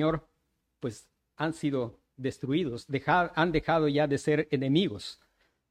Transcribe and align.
Señor, 0.00 0.26
pues 0.80 1.10
han 1.36 1.52
sido 1.52 2.00
destruidos, 2.16 2.86
han 3.34 3.52
dejado 3.52 3.86
ya 3.86 4.06
de 4.06 4.16
ser 4.16 4.48
enemigos, 4.50 5.20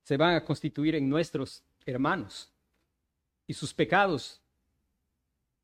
se 0.03 0.17
van 0.17 0.35
a 0.35 0.45
constituir 0.45 0.93
en 0.93 1.09
nuestros 1.09 1.63
hermanos. 1.83 2.53
Y 3.47 3.55
sus 3.55 3.73
pecados, 3.73 4.39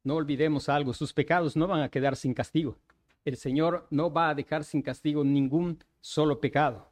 no 0.04 0.16
olvidemos 0.16 0.68
algo, 0.68 0.96
sus 0.96 1.14
pecados 1.14 1.56
no 1.56 1.68
van 1.68 1.82
a 1.82 1.90
quedar 1.90 2.16
sin 2.16 2.34
castigo. 2.34 2.76
El 3.24 3.38
Señor 3.38 3.86
no 3.92 4.12
va 4.12 4.30
a 4.30 4.36
dejar 4.36 4.64
sin 4.64 4.82
castigo 4.82 5.24
ningún 5.24 5.84
solo 6.02 6.42
pecado. 6.42 6.92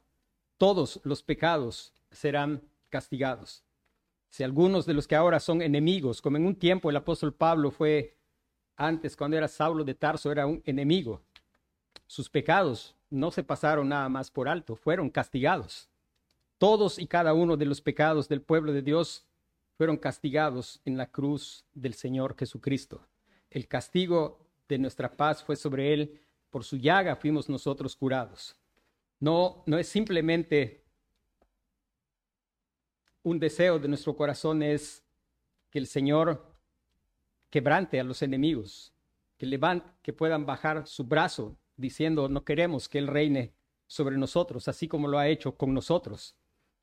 Todos 0.58 1.00
los 1.02 1.24
pecados 1.24 1.92
serán 2.12 2.62
castigados. 2.88 3.64
Si 4.28 4.44
algunos 4.44 4.86
de 4.86 4.94
los 4.94 5.08
que 5.08 5.16
ahora 5.16 5.40
son 5.40 5.60
enemigos, 5.60 6.22
como 6.22 6.36
en 6.36 6.46
un 6.46 6.54
tiempo 6.54 6.88
el 6.88 6.96
apóstol 6.96 7.34
Pablo 7.34 7.72
fue 7.72 8.16
antes, 8.76 9.16
cuando 9.16 9.36
era 9.36 9.48
Saulo 9.48 9.82
de 9.82 9.94
Tarso, 9.94 10.30
era 10.30 10.46
un 10.46 10.62
enemigo, 10.64 11.22
sus 12.06 12.28
pecados 12.28 12.94
no 13.10 13.30
se 13.30 13.42
pasaron 13.42 13.88
nada 13.88 14.08
más 14.08 14.30
por 14.30 14.48
alto, 14.48 14.76
fueron 14.76 15.10
castigados. 15.10 15.88
Todos 16.58 16.98
y 16.98 17.06
cada 17.06 17.34
uno 17.34 17.56
de 17.56 17.66
los 17.66 17.80
pecados 17.80 18.28
del 18.28 18.42
pueblo 18.42 18.72
de 18.72 18.82
Dios 18.82 19.26
fueron 19.76 19.96
castigados 19.96 20.80
en 20.84 20.96
la 20.96 21.10
cruz 21.10 21.64
del 21.74 21.94
Señor 21.94 22.36
Jesucristo. 22.36 23.06
El 23.50 23.68
castigo 23.68 24.38
de 24.68 24.78
nuestra 24.78 25.16
paz 25.16 25.42
fue 25.42 25.56
sobre 25.56 25.92
él, 25.92 26.20
por 26.50 26.64
su 26.64 26.76
llaga 26.76 27.16
fuimos 27.16 27.48
nosotros 27.48 27.96
curados. 27.96 28.56
No, 29.20 29.62
no 29.66 29.78
es 29.78 29.88
simplemente 29.88 30.84
un 33.22 33.38
deseo 33.38 33.78
de 33.78 33.88
nuestro 33.88 34.14
corazón 34.16 34.62
es 34.62 35.02
que 35.70 35.78
el 35.78 35.86
Señor 35.86 36.54
quebrante 37.50 37.98
a 37.98 38.04
los 38.04 38.22
enemigos, 38.22 38.92
que, 39.36 39.46
levante, 39.46 39.88
que 40.02 40.12
puedan 40.12 40.46
bajar 40.46 40.86
su 40.86 41.04
brazo 41.04 41.56
diciendo 41.76 42.28
no 42.28 42.44
queremos 42.44 42.88
que 42.88 42.98
Él 42.98 43.06
reine 43.06 43.52
sobre 43.86 44.16
nosotros, 44.16 44.68
así 44.68 44.88
como 44.88 45.08
lo 45.08 45.18
ha 45.18 45.28
hecho 45.28 45.56
con 45.56 45.74
nosotros. 45.74 46.34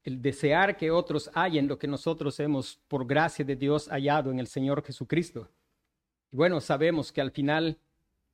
El 0.03 0.21
desear 0.21 0.77
que 0.77 0.91
otros 0.91 1.29
hallen 1.33 1.67
lo 1.67 1.77
que 1.77 1.87
nosotros 1.87 2.39
hemos, 2.39 2.79
por 2.87 3.05
gracia 3.05 3.45
de 3.45 3.55
Dios, 3.55 3.87
hallado 3.89 4.31
en 4.31 4.39
el 4.39 4.47
Señor 4.47 4.83
Jesucristo. 4.83 5.47
Y 6.31 6.37
bueno, 6.37 6.59
sabemos 6.59 7.11
que 7.11 7.21
al 7.21 7.31
final, 7.31 7.77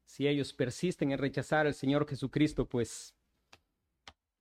si 0.05 0.28
ellos 0.28 0.53
persisten 0.53 1.11
en 1.11 1.17
rechazar 1.17 1.67
al 1.67 1.73
Señor 1.73 2.08
Jesucristo, 2.08 2.66
pues 2.66 3.13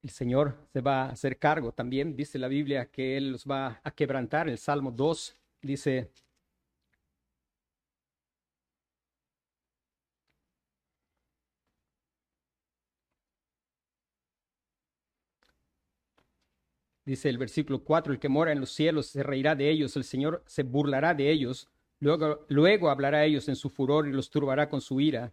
el 0.03 0.11
Señor 0.11 0.55
se 0.73 0.81
va 0.81 1.05
a 1.05 1.11
hacer 1.11 1.39
cargo 1.39 1.73
también. 1.73 2.15
Dice 2.15 2.39
la 2.39 2.49
Biblia 2.49 2.87
que 2.87 3.17
Él 3.17 3.33
los 3.33 3.45
va 3.45 3.81
a 3.83 3.91
quebrantar. 3.91 4.49
El 4.49 4.59
Salmo 4.59 4.93
2 4.93 5.35
dice, 5.63 6.11
Dice 17.07 17.29
el 17.29 17.39
versículo 17.39 17.85
4, 17.85 18.13
el 18.13 18.19
que 18.19 18.29
mora 18.29 18.51
en 18.51 18.59
los 18.59 18.73
cielos 18.73 19.07
se 19.07 19.23
reirá 19.23 19.55
de 19.55 19.71
ellos, 19.71 19.97
el 19.97 20.03
Señor 20.03 20.43
se 20.45 20.65
burlará 20.65 21.15
de 21.15 21.31
ellos, 21.31 21.69
luego, 22.01 22.45
luego 22.49 22.91
hablará 22.91 23.19
a 23.19 23.25
ellos 23.25 23.49
en 23.49 23.55
su 23.55 23.71
furor 23.71 24.09
y 24.09 24.13
los 24.13 24.29
turbará 24.29 24.69
con 24.69 24.81
su 24.81 25.01
ira. 25.01 25.33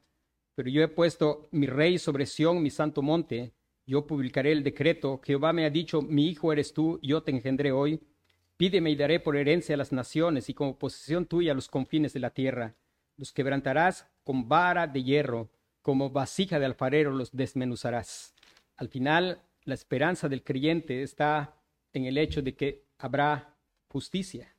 Pero 0.54 0.70
yo 0.70 0.84
he 0.84 0.88
puesto 0.88 1.50
mi 1.52 1.66
rey 1.66 1.98
sobre 1.98 2.28
Sión, 2.28 2.62
mi 2.62 2.70
santo 2.70 3.02
monte, 3.02 3.54
yo 3.86 4.06
publicaré 4.06 4.52
el 4.52 4.64
decreto, 4.64 5.20
Jehová 5.24 5.52
me 5.52 5.66
ha 5.66 5.70
dicho, 5.72 6.04
mi 6.04 6.28
hijo 6.28 6.54
eres 6.54 6.74
tú, 6.74 7.00
yo 7.02 7.24
te 7.24 7.32
engendré 7.32 7.72
hoy. 7.72 8.00
Pídeme 8.56 8.92
y 8.92 8.96
daré 8.96 9.20
por 9.20 9.36
herencia 9.36 9.76
a 9.76 9.78
las 9.78 9.92
naciones 9.92 10.50
y 10.50 10.54
como 10.54 10.78
posesión 10.78 11.26
tuya 11.26 11.56
los 11.56 11.68
confines 11.68 12.14
de 12.14 12.20
la 12.20 12.30
tierra. 12.30 12.76
Los 13.18 13.34
quebrantarás 13.34 14.08
con 14.24 14.48
vara 14.48 14.88
de 14.88 15.04
hierro, 15.04 15.50
como 15.82 16.12
vasija 16.12 16.60
de 16.60 16.66
alfarero 16.66 17.12
los 17.12 17.36
desmenuzarás. 17.36 18.36
Al 18.78 18.88
final, 18.88 19.42
la 19.66 19.74
esperanza 19.74 20.30
del 20.30 20.44
creyente 20.44 21.04
está 21.04 21.56
en 21.94 22.05
el 22.05 22.17
hecho 22.17 22.41
de 22.41 22.55
que 22.55 22.83
habrá 22.97 23.55
justicia. 23.88 24.53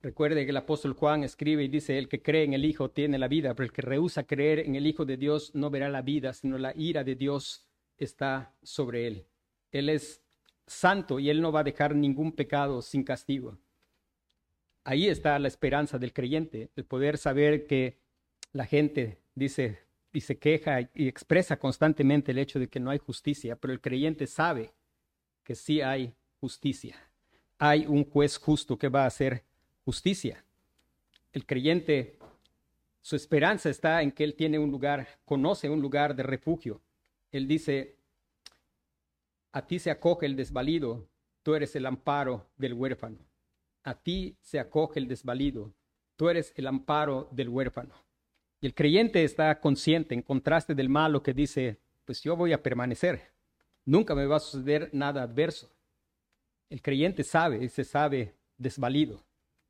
Recuerde 0.00 0.44
que 0.44 0.50
el 0.50 0.56
apóstol 0.56 0.94
Juan 0.94 1.22
escribe 1.22 1.62
y 1.62 1.68
dice, 1.68 1.96
el 1.96 2.08
que 2.08 2.22
cree 2.22 2.44
en 2.44 2.54
el 2.54 2.64
Hijo 2.64 2.90
tiene 2.90 3.18
la 3.18 3.28
vida, 3.28 3.54
pero 3.54 3.66
el 3.66 3.72
que 3.72 3.82
rehúsa 3.82 4.24
creer 4.24 4.60
en 4.60 4.74
el 4.74 4.86
Hijo 4.86 5.04
de 5.04 5.16
Dios 5.16 5.54
no 5.54 5.70
verá 5.70 5.88
la 5.88 6.02
vida, 6.02 6.32
sino 6.32 6.58
la 6.58 6.72
ira 6.76 7.04
de 7.04 7.14
Dios 7.14 7.68
está 7.98 8.54
sobre 8.62 9.06
él. 9.06 9.26
Él 9.70 9.88
es 9.88 10.22
santo 10.66 11.20
y 11.20 11.30
él 11.30 11.40
no 11.40 11.52
va 11.52 11.60
a 11.60 11.64
dejar 11.64 11.94
ningún 11.94 12.32
pecado 12.32 12.82
sin 12.82 13.04
castigo. 13.04 13.58
Ahí 14.84 15.08
está 15.08 15.38
la 15.38 15.48
esperanza 15.48 15.98
del 15.98 16.12
creyente, 16.12 16.70
el 16.74 16.84
poder 16.84 17.16
saber 17.16 17.66
que 17.66 17.98
la 18.52 18.66
gente 18.66 19.22
dice 19.34 19.78
y 20.12 20.20
se 20.20 20.38
queja 20.38 20.80
y 20.94 21.06
expresa 21.06 21.58
constantemente 21.58 22.32
el 22.32 22.38
hecho 22.38 22.58
de 22.58 22.68
que 22.68 22.80
no 22.80 22.90
hay 22.90 22.98
justicia, 22.98 23.54
pero 23.56 23.72
el 23.72 23.80
creyente 23.80 24.26
sabe 24.26 24.72
que 25.44 25.54
sí 25.54 25.80
hay 25.80 26.14
justicia. 26.40 26.96
Hay 27.58 27.86
un 27.86 28.04
juez 28.04 28.38
justo 28.38 28.76
que 28.76 28.88
va 28.88 29.04
a 29.04 29.06
hacer 29.06 29.44
justicia. 29.84 30.44
El 31.32 31.46
creyente, 31.46 32.18
su 33.00 33.16
esperanza 33.16 33.70
está 33.70 34.02
en 34.02 34.12
que 34.12 34.24
él 34.24 34.34
tiene 34.34 34.58
un 34.58 34.70
lugar, 34.70 35.06
conoce 35.24 35.68
un 35.68 35.80
lugar 35.80 36.14
de 36.14 36.22
refugio. 36.22 36.80
Él 37.30 37.46
dice, 37.48 37.96
a 39.52 39.66
ti 39.66 39.78
se 39.78 39.90
acoge 39.90 40.26
el 40.26 40.36
desvalido, 40.36 41.06
tú 41.42 41.54
eres 41.54 41.74
el 41.76 41.86
amparo 41.86 42.50
del 42.56 42.74
huérfano. 42.74 43.18
A 43.84 43.94
ti 43.94 44.36
se 44.40 44.60
acoge 44.60 44.98
el 44.98 45.08
desvalido, 45.08 45.72
tú 46.16 46.28
eres 46.28 46.52
el 46.56 46.66
amparo 46.66 47.28
del 47.32 47.48
huérfano. 47.48 47.94
Y 48.60 48.66
el 48.66 48.74
creyente 48.74 49.24
está 49.24 49.60
consciente, 49.60 50.14
en 50.14 50.22
contraste 50.22 50.74
del 50.74 50.88
malo 50.88 51.22
que 51.22 51.34
dice, 51.34 51.80
pues 52.04 52.22
yo 52.22 52.36
voy 52.36 52.52
a 52.52 52.62
permanecer, 52.62 53.32
nunca 53.84 54.14
me 54.14 54.26
va 54.26 54.36
a 54.36 54.40
suceder 54.40 54.90
nada 54.92 55.22
adverso. 55.22 55.70
El 56.70 56.80
creyente 56.80 57.24
sabe 57.24 57.64
y 57.64 57.68
se 57.68 57.84
sabe 57.84 58.34
desvalido. 58.56 59.22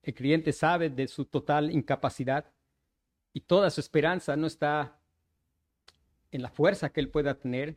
El 0.02 0.14
creyente 0.14 0.52
sabe 0.52 0.90
de 0.90 1.08
su 1.08 1.24
total 1.24 1.70
incapacidad 1.70 2.52
y 3.32 3.40
toda 3.40 3.70
su 3.70 3.80
esperanza 3.80 4.36
no 4.36 4.46
está 4.46 4.98
en 6.30 6.42
la 6.42 6.50
fuerza 6.50 6.90
que 6.90 7.00
él 7.00 7.08
pueda 7.08 7.34
tener, 7.34 7.76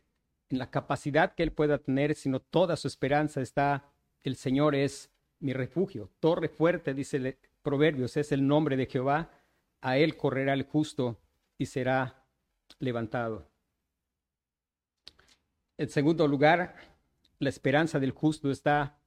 en 0.49 0.59
la 0.59 0.69
capacidad 0.69 1.35
que 1.35 1.43
él 1.43 1.51
pueda 1.51 1.77
tener, 1.77 2.15
sino 2.15 2.39
toda 2.39 2.75
su 2.75 2.87
esperanza 2.87 3.41
está, 3.41 3.85
el 4.23 4.35
Señor 4.35 4.75
es 4.75 5.11
mi 5.39 5.53
refugio. 5.53 6.09
Torre 6.19 6.49
fuerte, 6.49 6.93
dice 6.93 7.37
Proverbios, 7.61 8.17
es 8.17 8.31
el 8.31 8.47
nombre 8.47 8.77
de 8.77 8.85
Jehová. 8.85 9.29
A 9.81 9.97
él 9.97 10.17
correrá 10.17 10.53
el 10.53 10.63
justo 10.63 11.19
y 11.57 11.67
será 11.67 12.25
levantado. 12.79 13.47
En 15.77 15.89
segundo 15.89 16.25
lugar, 16.25 16.73
la 17.37 17.49
esperanza 17.49 17.99
del 17.99 18.11
justo 18.11 18.49
está 18.49 18.97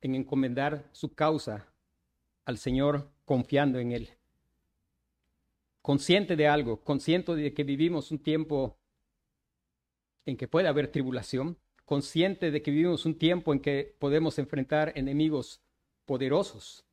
en 0.00 0.14
encomendar 0.14 0.88
su 0.92 1.14
causa 1.14 1.66
al 2.44 2.58
Señor 2.58 3.10
confiando 3.24 3.80
en 3.80 3.90
Él. 3.90 4.10
Consciente 5.82 6.36
de 6.36 6.46
algo, 6.46 6.80
consciente 6.84 7.34
de 7.34 7.52
que 7.52 7.64
vivimos 7.64 8.12
un 8.12 8.20
tiempo 8.20 8.76
en 10.26 10.36
que 10.36 10.46
puede 10.46 10.68
haber 10.68 10.92
tribulación, 10.92 11.58
consciente 11.84 12.52
de 12.52 12.62
que 12.62 12.70
vivimos 12.70 13.04
un 13.04 13.18
tiempo 13.18 13.52
en 13.52 13.58
que 13.58 13.96
podemos 13.98 14.38
enfrentar 14.38 14.92
enemigos 14.94 15.60
poderosos, 16.04 16.84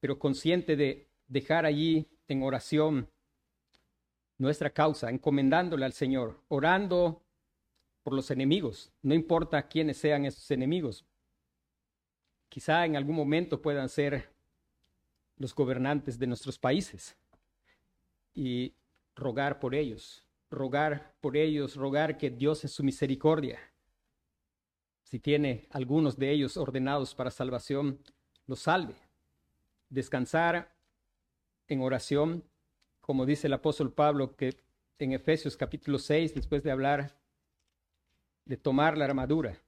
pero 0.00 0.18
consciente 0.18 0.76
de 0.76 1.08
dejar 1.28 1.66
allí 1.66 2.08
en 2.26 2.42
oración 2.42 3.10
nuestra 4.38 4.70
causa, 4.70 5.10
encomendándole 5.10 5.84
al 5.84 5.92
Señor, 5.92 6.40
orando 6.48 7.22
por 8.02 8.14
los 8.14 8.30
enemigos, 8.30 8.92
no 9.02 9.14
importa 9.14 9.68
quiénes 9.68 9.96
sean 9.96 10.24
esos 10.24 10.50
enemigos. 10.50 11.04
Quizá 12.48 12.84
en 12.84 12.96
algún 12.96 13.16
momento 13.16 13.62
puedan 13.62 13.88
ser 13.88 14.30
los 15.36 15.54
gobernantes 15.54 16.18
de 16.18 16.26
nuestros 16.26 16.58
países 16.58 17.16
y 18.34 18.74
rogar 19.14 19.58
por 19.58 19.74
ellos, 19.74 20.26
rogar 20.50 21.14
por 21.20 21.36
ellos, 21.36 21.76
rogar 21.76 22.18
que 22.18 22.30
Dios 22.30 22.64
en 22.64 22.70
su 22.70 22.82
misericordia, 22.82 23.58
si 25.12 25.18
tiene 25.18 25.68
algunos 25.70 26.16
de 26.16 26.30
ellos 26.30 26.56
ordenados 26.56 27.14
para 27.14 27.30
salvación, 27.30 27.98
los 28.46 28.60
salve. 28.60 28.94
Descansar 29.90 30.74
en 31.68 31.82
oración, 31.82 32.44
como 33.02 33.26
dice 33.26 33.46
el 33.46 33.52
apóstol 33.52 33.92
Pablo, 33.92 34.34
que 34.36 34.56
en 34.98 35.12
Efesios 35.12 35.54
capítulo 35.54 35.98
6, 35.98 36.34
después 36.34 36.62
de 36.62 36.70
hablar 36.70 37.21
de 38.44 38.56
tomar 38.56 38.96
la 38.98 39.04
armadura. 39.06 39.58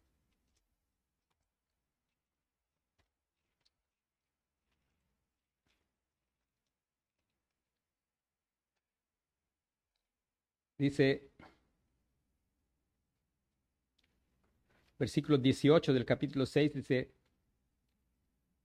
Dice, 10.78 11.30
versículo 14.98 15.38
18 15.38 15.92
del 15.92 16.04
capítulo 16.04 16.46
6, 16.46 16.74
dice, 16.74 17.14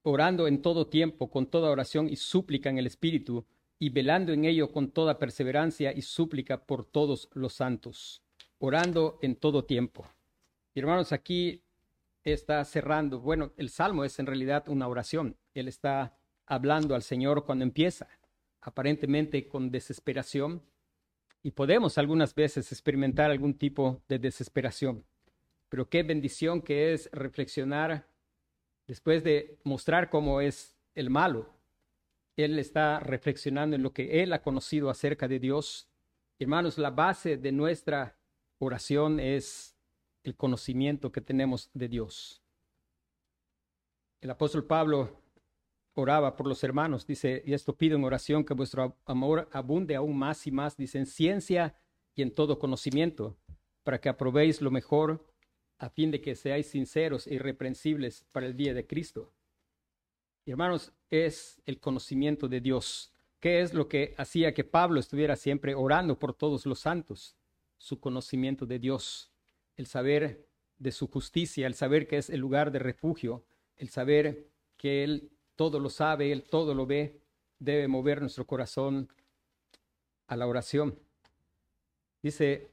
orando 0.03 0.47
en 0.47 0.61
todo 0.61 0.87
tiempo, 0.87 1.29
con 1.29 1.47
toda 1.47 1.69
oración 1.69 2.09
y 2.09 2.15
súplica 2.15 2.69
en 2.69 2.77
el 2.77 2.87
Espíritu, 2.87 3.45
y 3.77 3.89
velando 3.89 4.33
en 4.33 4.45
ello 4.45 4.71
con 4.71 4.91
toda 4.91 5.19
perseverancia 5.19 5.93
y 5.93 6.01
súplica 6.01 6.65
por 6.65 6.85
todos 6.85 7.29
los 7.33 7.53
santos, 7.53 8.23
orando 8.59 9.17
en 9.21 9.35
todo 9.35 9.65
tiempo. 9.65 10.07
Y 10.73 10.79
hermanos, 10.79 11.11
aquí 11.11 11.63
está 12.23 12.63
cerrando, 12.65 13.19
bueno, 13.19 13.51
el 13.57 13.69
salmo 13.69 14.03
es 14.03 14.19
en 14.19 14.27
realidad 14.27 14.69
una 14.69 14.87
oración. 14.87 15.35
Él 15.53 15.67
está 15.67 16.17
hablando 16.45 16.95
al 16.95 17.03
Señor 17.03 17.45
cuando 17.45 17.63
empieza, 17.63 18.07
aparentemente 18.61 19.47
con 19.47 19.71
desesperación, 19.71 20.61
y 21.41 21.51
podemos 21.51 21.97
algunas 21.97 22.35
veces 22.35 22.71
experimentar 22.71 23.31
algún 23.31 23.53
tipo 23.53 24.01
de 24.09 24.19
desesperación. 24.19 25.05
Pero 25.69 25.89
qué 25.89 26.03
bendición 26.03 26.61
que 26.61 26.93
es 26.93 27.09
reflexionar 27.13 28.07
después 28.87 29.23
de 29.23 29.57
mostrar 29.63 30.09
cómo 30.09 30.41
es 30.41 30.75
el 30.95 31.09
malo. 31.09 31.47
Él 32.35 32.59
está 32.59 32.99
reflexionando 32.99 33.75
en 33.75 33.83
lo 33.83 33.93
que 33.93 34.21
él 34.21 34.33
ha 34.33 34.41
conocido 34.41 34.89
acerca 34.89 35.27
de 35.27 35.39
Dios. 35.39 35.87
Hermanos, 36.39 36.77
la 36.77 36.89
base 36.89 37.37
de 37.37 37.51
nuestra 37.51 38.18
oración 38.59 39.19
es 39.19 39.75
el 40.23 40.35
conocimiento 40.35 41.11
que 41.11 41.21
tenemos 41.21 41.69
de 41.73 41.87
Dios. 41.87 42.43
El 44.21 44.29
apóstol 44.29 44.65
Pablo 44.65 45.21
oraba 45.93 46.35
por 46.35 46.47
los 46.47 46.63
hermanos, 46.63 47.07
dice, 47.07 47.41
y 47.45 47.53
esto 47.53 47.75
pido 47.75 47.97
en 47.97 48.03
oración 48.03 48.43
que 48.45 48.53
vuestro 48.53 48.97
amor 49.05 49.49
abunde 49.51 49.95
aún 49.95 50.17
más 50.17 50.45
y 50.45 50.51
más, 50.51 50.77
dice, 50.77 50.99
en 50.99 51.05
ciencia 51.05 51.75
y 52.15 52.21
en 52.21 52.33
todo 52.33 52.59
conocimiento, 52.59 53.37
para 53.83 53.99
que 53.99 54.09
aprobéis 54.09 54.61
lo 54.61 54.71
mejor, 54.71 55.25
a 55.77 55.89
fin 55.89 56.11
de 56.11 56.19
que 56.19 56.35
seáis 56.35 56.67
sinceros 56.67 57.27
e 57.27 57.35
irreprensibles 57.35 58.25
para 58.31 58.45
el 58.45 58.55
día 58.55 58.73
de 58.73 58.85
Cristo. 58.85 59.33
Hermanos, 60.45 60.91
es 61.09 61.61
el 61.65 61.79
conocimiento 61.79 62.47
de 62.47 62.59
Dios. 62.59 63.13
¿Qué 63.39 63.61
es 63.61 63.73
lo 63.73 63.87
que 63.87 64.13
hacía 64.17 64.53
que 64.53 64.65
Pablo 64.65 64.99
estuviera 64.99 65.37
siempre 65.37 65.75
orando 65.75 66.19
por 66.19 66.33
todos 66.33 66.65
los 66.65 66.79
santos? 66.79 67.37
Su 67.79 67.99
conocimiento 67.99 68.67
de 68.67 68.77
Dios, 68.77 69.31
el 69.75 69.87
saber 69.87 70.47
de 70.77 70.91
su 70.91 71.07
justicia, 71.07 71.65
el 71.65 71.73
saber 71.73 72.07
que 72.07 72.17
es 72.17 72.29
el 72.29 72.39
lugar 72.39 72.71
de 72.71 72.77
refugio, 72.77 73.43
el 73.75 73.89
saber 73.89 74.47
que 74.77 75.03
Él 75.03 75.31
todo 75.55 75.79
lo 75.79 75.89
sabe, 75.89 76.31
Él 76.31 76.43
todo 76.43 76.75
lo 76.75 76.85
ve, 76.85 77.19
debe 77.57 77.87
mover 77.87 78.21
nuestro 78.21 78.45
corazón 78.45 79.09
a 80.27 80.37
la 80.37 80.45
oración. 80.45 80.99
Dice, 82.21 82.69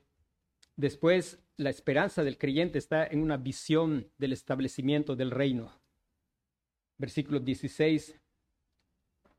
después 0.77 1.39
la 1.57 1.71
esperanza 1.71 2.23
del 2.23 2.37
creyente 2.39 2.79
está 2.79 3.07
en 3.07 3.23
una 3.23 3.39
visión 3.39 4.11
del 4.19 4.33
establecimiento 4.33 5.17
del 5.17 5.31
reino. 5.31 5.73
Versículo 6.99 7.41
16, 7.41 8.21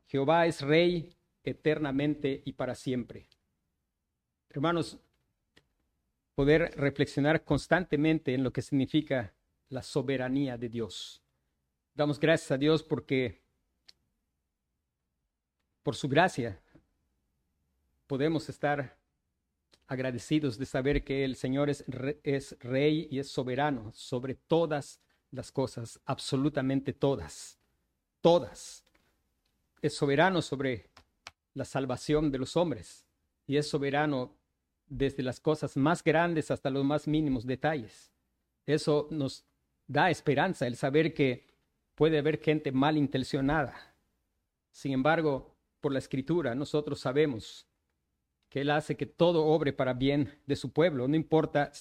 Jehová 0.07 0.47
es 0.47 0.61
rey 0.61 1.15
eternamente 1.43 2.41
y 2.45 2.53
para 2.53 2.75
siempre. 2.75 3.27
Hermanos, 4.49 4.99
poder 6.37 6.71
reflexionar 6.77 7.43
constantemente 7.43 8.35
en 8.35 8.43
lo 8.43 8.53
que 8.53 8.61
significa 8.61 9.33
la 9.69 9.81
soberanía 9.81 10.55
de 10.55 10.69
Dios. 10.69 11.19
Damos 11.95 12.19
gracias 12.19 12.51
a 12.51 12.59
Dios 12.59 12.83
porque 12.83 13.41
por 15.81 15.95
su 15.95 16.07
gracia 16.07 16.61
podemos 18.05 18.49
estar 18.49 18.99
agradecidos 19.87 20.59
de 20.59 20.67
saber 20.67 21.03
que 21.03 21.25
el 21.25 21.35
Señor 21.37 21.71
es, 21.71 21.83
es 22.21 22.55
rey 22.59 23.07
y 23.09 23.17
es 23.17 23.31
soberano 23.31 23.91
sobre 23.95 24.35
todas 24.35 25.01
las 25.31 25.51
cosas, 25.51 25.99
absolutamente 26.05 26.93
todas, 26.93 27.57
todas. 28.21 28.83
Es 29.81 29.95
soberano 29.95 30.43
sobre 30.43 30.91
la 31.55 31.65
salvación 31.65 32.31
de 32.31 32.37
los 32.37 32.55
hombres 32.55 33.07
y 33.47 33.57
es 33.57 33.67
soberano 33.67 34.37
desde 34.87 35.23
las 35.23 35.39
cosas 35.39 35.77
más 35.77 36.03
grandes 36.03 36.51
hasta 36.51 36.69
los 36.69 36.83
más 36.83 37.07
mínimos 37.07 37.45
detalles. 37.45 38.11
Eso 38.65 39.07
nos 39.11 39.45
da 39.87 40.09
esperanza, 40.09 40.67
el 40.67 40.75
saber 40.75 41.13
que 41.13 41.47
Puede 41.97 42.19
haber 42.19 42.39
gente 42.39 42.71
malintencionada. 42.71 43.73
Sin 44.69 44.91
embargo, 44.91 45.57
por 45.81 45.91
la 45.91 45.97
escritura, 45.97 46.53
nosotros 46.53 46.99
sabemos 46.99 47.67
que 48.49 48.61
Él 48.61 48.69
hace 48.69 48.95
que 48.95 49.07
todo 49.07 49.45
obre 49.45 49.73
para 49.73 49.95
bien 49.95 50.39
de 50.45 50.55
su 50.55 50.71
pueblo, 50.71 51.07
no 51.07 51.15
importa 51.15 51.71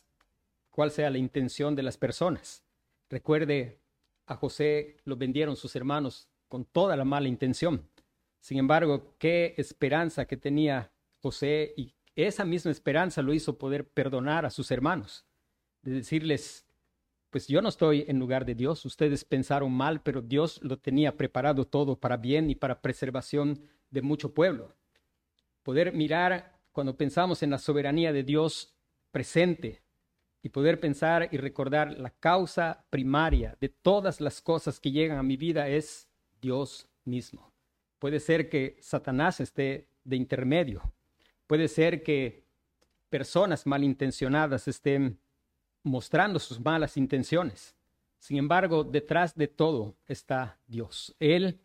cuál 0.71 0.91
sea 0.91 1.11
la 1.11 1.19
intención 1.19 1.77
de 1.77 1.83
las 1.83 1.99
personas. 1.99 2.65
Recuerde, 3.11 3.83
a 4.25 4.37
José 4.37 4.97
lo 5.05 5.19
vendieron 5.19 5.55
sus 5.55 5.77
hermanos 5.77 6.31
con 6.49 6.65
toda 6.65 6.97
la 6.97 7.05
mala 7.05 7.29
intención. 7.29 7.87
Sin 8.41 8.57
embargo, 8.57 9.17
qué 9.19 9.53
esperanza 9.59 10.25
que 10.25 10.39
tenía 10.39 10.93
José 11.21 11.75
y 11.77 11.93
esa 12.17 12.45
misma 12.45 12.71
esperanza 12.71 13.23
lo 13.23 13.35
hizo 13.35 13.59
poder 13.59 13.89
perdonar 13.89 14.47
a 14.47 14.51
sus 14.51 14.71
hermanos, 14.71 15.27
de 15.83 15.93
decirles, 15.93 16.67
pues 17.31 17.47
yo 17.47 17.61
no 17.61 17.69
estoy 17.69 18.05
en 18.09 18.19
lugar 18.19 18.47
de 18.47 18.55
Dios, 18.55 18.85
ustedes 18.87 19.25
pensaron 19.25 19.73
mal, 19.73 20.01
pero 20.03 20.23
Dios 20.23 20.59
lo 20.63 20.79
tenía 20.79 21.17
preparado 21.17 21.67
todo 21.67 22.01
para 22.01 22.17
bien 22.17 22.49
y 22.49 22.55
para 22.55 22.81
preservación 22.81 23.61
de 23.91 24.03
mucho 24.03 24.33
pueblo. 24.33 24.75
Poder 25.63 25.93
mirar 25.93 26.59
cuando 26.73 26.97
pensamos 26.97 27.43
en 27.43 27.51
la 27.51 27.59
soberanía 27.59 28.13
de 28.13 28.23
Dios 28.23 28.75
presente 29.11 29.83
y 30.43 30.49
poder 30.49 30.79
pensar 30.79 31.29
y 31.33 31.39
recordar 31.39 31.99
la 31.99 32.11
causa 32.11 32.87
primaria 32.91 33.57
de 33.61 33.69
todas 33.69 34.21
las 34.21 34.41
cosas 34.41 34.79
que 34.79 34.93
llegan 34.93 35.19
a 35.19 35.23
mi 35.23 35.37
vida 35.37 35.69
es 35.69 36.09
Dios 36.41 36.89
mismo. 37.05 37.53
Puede 37.99 38.21
ser 38.21 38.49
que 38.49 38.79
Satanás 38.81 39.41
esté 39.41 39.89
de 40.05 40.17
intermedio, 40.17 40.83
puede 41.47 41.69
ser 41.69 42.03
que 42.03 42.45
personas 43.09 43.67
malintencionadas 43.67 44.69
estén 44.69 45.19
mostrando 45.83 46.39
sus 46.39 46.61
malas 46.61 46.97
intenciones. 46.97 47.77
Sin 48.19 48.39
embargo, 48.39 48.83
detrás 48.85 49.35
de 49.35 49.49
todo 49.49 49.97
está 50.07 50.59
Dios. 50.67 51.15
Él 51.21 51.61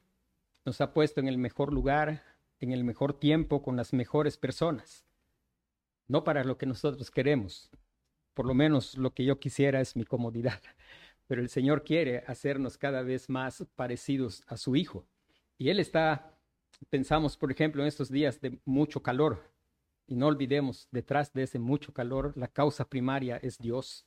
nos 0.66 0.80
ha 0.81 0.94
puesto 0.94 1.19
en 1.19 1.28
el 1.28 1.38
mejor 1.38 1.74
lugar, 1.74 2.24
en 2.60 2.72
el 2.72 2.83
mejor 2.83 3.19
tiempo, 3.19 3.63
con 3.63 3.75
las 3.75 3.94
mejores 3.94 4.38
personas. 4.38 5.06
No 6.07 6.24
para 6.24 6.44
lo 6.44 6.57
que 6.57 6.66
nosotros 6.66 7.10
queremos. 7.10 7.72
Por 8.34 8.45
lo 8.45 8.54
menos 8.54 8.98
lo 8.98 9.13
que 9.13 9.25
yo 9.25 9.39
quisiera 9.39 9.81
es 9.81 9.95
mi 9.95 10.06
comodidad. 10.06 10.62
Pero 11.27 11.42
el 11.42 11.50
Señor 11.50 11.84
quiere 11.84 12.24
hacernos 12.27 12.77
cada 12.77 13.01
vez 13.01 13.30
más 13.30 13.66
parecidos 13.75 14.44
a 14.48 14.57
su 14.57 14.75
Hijo. 14.75 15.07
Y 15.57 15.69
Él 15.69 15.80
está, 15.80 16.38
pensamos, 16.89 17.38
por 17.38 17.51
ejemplo, 17.51 17.81
en 17.81 17.88
estos 17.88 18.12
días 18.12 18.39
de 18.42 18.60
mucho 18.66 19.01
calor. 19.01 19.51
Y 20.07 20.15
no 20.15 20.27
olvidemos, 20.27 20.88
detrás 20.92 21.31
de 21.33 21.44
ese 21.44 21.59
mucho 21.59 21.94
calor, 21.94 22.33
la 22.36 22.48
causa 22.48 22.89
primaria 22.89 23.38
es 23.38 23.58
Dios 23.58 24.05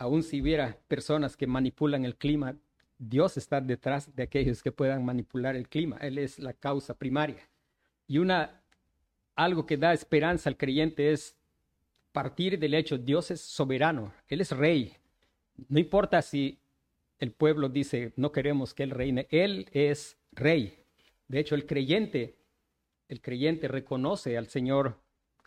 aun 0.00 0.22
si 0.22 0.40
hubiera 0.40 0.78
personas 0.88 1.36
que 1.36 1.46
manipulan 1.46 2.06
el 2.06 2.16
clima, 2.16 2.56
Dios 2.96 3.36
está 3.36 3.60
detrás 3.60 4.16
de 4.16 4.22
aquellos 4.22 4.62
que 4.62 4.72
puedan 4.72 5.04
manipular 5.04 5.56
el 5.56 5.68
clima. 5.68 5.98
Él 6.00 6.16
es 6.16 6.38
la 6.38 6.54
causa 6.54 6.98
primaria. 6.98 7.46
Y 8.06 8.16
una 8.16 8.62
algo 9.36 9.66
que 9.66 9.76
da 9.76 9.92
esperanza 9.92 10.48
al 10.48 10.56
creyente 10.56 11.12
es 11.12 11.36
partir 12.12 12.58
del 12.58 12.72
hecho 12.72 12.96
Dios 12.96 13.30
es 13.30 13.42
soberano, 13.42 14.14
él 14.26 14.40
es 14.40 14.52
rey. 14.52 14.96
No 15.68 15.78
importa 15.78 16.22
si 16.22 16.58
el 17.18 17.32
pueblo 17.32 17.68
dice 17.68 18.14
no 18.16 18.32
queremos 18.32 18.72
que 18.72 18.84
él 18.84 18.92
reine, 18.92 19.28
él 19.30 19.68
es 19.70 20.16
rey. 20.32 20.78
De 21.28 21.40
hecho, 21.40 21.54
el 21.54 21.66
creyente 21.66 22.38
el 23.10 23.20
creyente 23.20 23.66
reconoce 23.66 24.38
al 24.38 24.46
Señor 24.46 25.00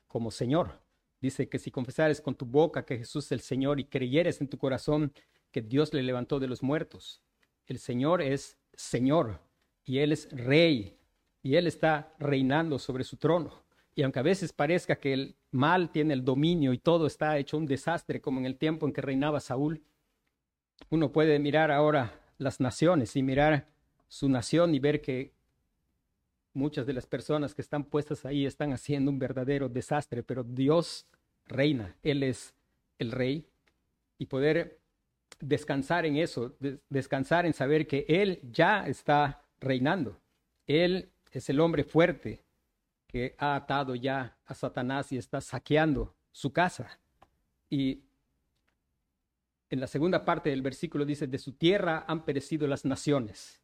como 0.10 0.32
Señor. 0.32 0.82
Dice 1.22 1.48
que 1.48 1.60
si 1.60 1.72
confesares 1.72 2.20
con 2.20 2.36
tu 2.36 2.46
boca 2.46 2.86
que 2.86 2.98
Jesús 2.98 3.28
es 3.28 3.32
el 3.32 3.40
Señor 3.40 3.80
y 3.80 3.86
creyeres 3.86 4.42
en 4.42 4.50
tu 4.50 4.58
corazón 4.58 5.14
que 5.50 5.62
Dios 5.62 5.94
le 5.94 6.04
levantó 6.04 6.42
de 6.42 6.48
los 6.48 6.62
muertos, 6.62 7.22
el 7.66 7.80
Señor 7.80 8.22
es 8.22 8.58
Señor 8.74 9.40
y 9.86 10.00
Él 10.00 10.12
es 10.12 10.30
Rey 10.32 10.98
y 11.42 11.56
Él 11.56 11.66
está 11.68 12.14
reinando 12.20 12.78
sobre 12.80 13.06
su 13.06 13.16
trono. 13.16 13.64
Y 13.96 14.04
aunque 14.04 14.20
a 14.20 14.24
veces 14.24 14.52
parezca 14.52 14.98
que 14.98 15.14
el 15.14 15.38
mal 15.52 15.90
tiene 15.90 16.16
el 16.16 16.26
dominio 16.26 16.74
y 16.74 16.80
todo 16.80 17.08
está 17.08 17.38
hecho 17.38 17.56
un 17.56 17.66
desastre 17.66 18.20
como 18.20 18.42
en 18.42 18.46
el 18.46 18.58
tiempo 18.58 18.86
en 18.86 18.92
que 18.92 19.02
reinaba 19.02 19.40
Saúl, 19.40 19.82
uno 20.90 21.14
puede 21.14 21.40
mirar 21.40 21.72
ahora 21.72 22.20
las 22.38 22.60
naciones 22.60 23.16
y 23.16 23.24
mirar 23.24 23.70
su 24.10 24.28
nación 24.28 24.76
y 24.76 24.80
ver 24.80 25.00
que 25.00 25.32
muchas 26.54 26.86
de 26.86 26.94
las 26.94 27.06
personas 27.06 27.54
que 27.54 27.62
están 27.62 27.84
puestas 27.84 28.26
ahí 28.26 28.46
están 28.46 28.74
haciendo 28.74 29.12
un 29.12 29.20
verdadero 29.20 29.70
desastre, 29.70 30.24
pero 30.24 30.44
Dios 30.44 31.06
reina, 31.46 31.96
Él 32.04 32.24
es 32.24 32.54
el 33.00 33.12
rey, 33.12 33.48
y 34.18 34.26
poder 34.28 34.80
descansar 35.40 36.06
en 36.06 36.18
eso, 36.18 36.56
descansar 36.90 37.46
en 37.46 37.54
saber 37.54 37.88
que 37.88 38.06
Él 38.08 38.40
ya 38.52 38.88
está 38.88 39.44
reinando. 39.60 40.20
Él 40.68 41.12
es 41.32 41.50
el 41.50 41.60
hombre 41.60 41.84
fuerte 41.84 42.44
que 43.08 43.36
ha 43.38 43.56
atado 43.56 43.96
ya 43.96 44.38
a 44.46 44.54
Satanás 44.54 45.12
y 45.12 45.18
está 45.18 45.42
saqueando 45.42 46.16
su 46.32 46.52
casa. 46.52 47.00
Y 47.70 48.04
en 49.70 49.80
la 49.80 49.88
segunda 49.88 50.24
parte 50.24 50.50
del 50.50 50.62
versículo 50.62 51.06
dice, 51.06 51.28
de 51.28 51.38
su 51.38 51.54
tierra 51.54 52.06
han 52.08 52.26
perecido 52.26 52.68
las 52.68 52.86
naciones. 52.86 53.62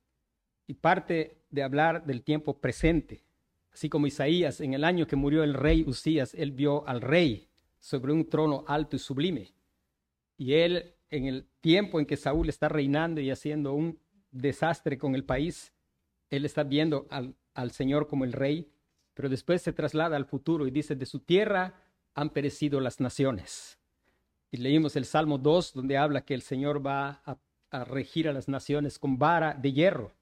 Y 0.67 0.73
parte 0.73 1.38
de 1.49 1.63
hablar 1.63 2.05
del 2.05 2.23
tiempo 2.23 2.59
presente. 2.59 3.23
Así 3.71 3.89
como 3.89 4.07
Isaías, 4.07 4.61
en 4.61 4.73
el 4.73 4.83
año 4.83 5.07
que 5.07 5.15
murió 5.15 5.43
el 5.43 5.53
rey 5.53 5.83
Usías, 5.87 6.33
él 6.33 6.51
vio 6.51 6.87
al 6.87 7.01
rey 7.01 7.47
sobre 7.79 8.13
un 8.13 8.27
trono 8.27 8.65
alto 8.67 8.95
y 8.95 8.99
sublime. 8.99 9.53
Y 10.37 10.53
él, 10.53 10.93
en 11.09 11.25
el 11.25 11.47
tiempo 11.61 11.99
en 11.99 12.05
que 12.05 12.17
Saúl 12.17 12.49
está 12.49 12.69
reinando 12.69 13.21
y 13.21 13.31
haciendo 13.31 13.73
un 13.73 13.99
desastre 14.31 14.97
con 14.97 15.15
el 15.15 15.23
país, 15.23 15.73
él 16.29 16.45
está 16.45 16.63
viendo 16.63 17.07
al, 17.09 17.35
al 17.53 17.71
Señor 17.71 18.07
como 18.07 18.25
el 18.25 18.33
rey, 18.33 18.71
pero 19.13 19.29
después 19.29 19.61
se 19.61 19.73
traslada 19.73 20.15
al 20.15 20.25
futuro 20.25 20.67
y 20.67 20.71
dice, 20.71 20.95
de 20.95 21.05
su 21.05 21.19
tierra 21.19 21.81
han 22.13 22.29
perecido 22.29 22.79
las 22.79 22.99
naciones. 22.99 23.79
Y 24.51 24.57
leímos 24.57 24.95
el 24.95 25.05
Salmo 25.05 25.37
2, 25.37 25.73
donde 25.73 25.97
habla 25.97 26.25
que 26.25 26.33
el 26.33 26.41
Señor 26.41 26.85
va 26.85 27.21
a, 27.25 27.37
a 27.71 27.83
regir 27.83 28.27
a 28.27 28.33
las 28.33 28.47
naciones 28.47 28.97
con 28.97 29.17
vara 29.17 29.53
de 29.53 29.73
hierro. 29.73 30.13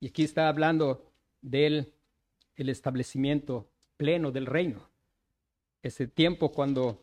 Y 0.00 0.08
aquí 0.08 0.24
está 0.24 0.48
hablando 0.48 1.10
del 1.40 1.92
el 2.56 2.68
establecimiento 2.68 3.68
pleno 3.96 4.30
del 4.30 4.46
reino. 4.46 4.88
Ese 5.82 6.06
tiempo 6.06 6.52
cuando 6.52 7.02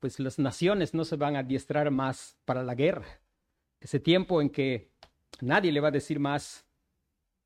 pues 0.00 0.20
las 0.20 0.38
naciones 0.38 0.94
no 0.94 1.04
se 1.04 1.16
van 1.16 1.36
a 1.36 1.40
adiestrar 1.40 1.90
más 1.90 2.36
para 2.44 2.62
la 2.62 2.74
guerra. 2.74 3.06
Ese 3.80 3.98
tiempo 3.98 4.40
en 4.40 4.50
que 4.50 4.90
nadie 5.40 5.72
le 5.72 5.80
va 5.80 5.88
a 5.88 5.92
decir 5.92 6.20
más 6.20 6.64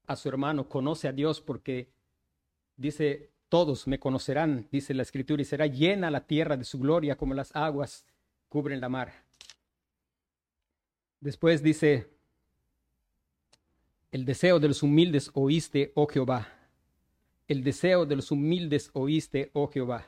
a 0.06 0.16
su 0.16 0.28
hermano, 0.28 0.68
conoce 0.68 1.06
a 1.08 1.12
Dios 1.12 1.40
porque 1.40 1.92
dice, 2.76 3.30
todos 3.48 3.86
me 3.86 4.00
conocerán, 4.00 4.66
dice 4.70 4.92
la 4.94 5.02
escritura, 5.02 5.42
y 5.42 5.44
será 5.44 5.66
llena 5.66 6.10
la 6.10 6.26
tierra 6.26 6.56
de 6.56 6.64
su 6.64 6.78
gloria 6.78 7.16
como 7.16 7.34
las 7.34 7.54
aguas 7.54 8.04
cubren 8.48 8.80
la 8.80 8.88
mar. 8.88 9.12
Después 11.20 11.62
dice, 11.62 12.08
el 14.12 14.24
deseo 14.24 14.58
de 14.58 14.68
los 14.68 14.82
humildes 14.82 15.30
oíste, 15.34 15.92
oh 15.94 16.06
Jehová. 16.06 16.48
El 17.46 17.62
deseo 17.62 18.06
de 18.06 18.16
los 18.16 18.30
humildes 18.30 18.90
oíste, 18.92 19.50
oh 19.52 19.68
Jehová. 19.68 20.06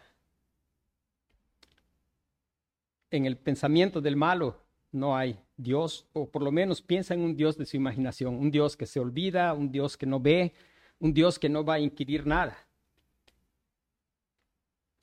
En 3.11 3.27
el 3.27 3.37
pensamiento 3.37 4.01
del 4.01 4.17
malo 4.17 4.61
no 4.91 5.17
hay 5.17 5.39
Dios, 5.57 6.07
o 6.13 6.29
por 6.29 6.43
lo 6.43 6.51
menos 6.51 6.83
piensa 6.83 7.15
en 7.15 7.21
un 7.21 7.37
Dios 7.37 7.57
de 7.57 7.67
su 7.67 7.77
imaginación, 7.77 8.35
un 8.35 8.51
Dios 8.51 8.77
que 8.77 8.87
se 8.87 9.01
olvida, 9.01 9.55
un 9.55 9.71
Dios 9.71 9.97
que 9.97 10.07
no 10.07 10.19
ve, 10.19 10.53
un 10.99 11.15
Dios 11.15 11.39
que 11.39 11.49
no 11.49 11.65
va 11.65 11.75
a 11.75 11.81
inquirir 11.81 12.27
nada. 12.27 12.57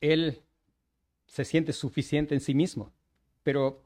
Él 0.02 0.42
se 1.26 1.46
siente 1.46 1.72
suficiente 1.72 2.34
en 2.34 2.42
sí 2.42 2.54
mismo, 2.54 2.92
pero 3.44 3.82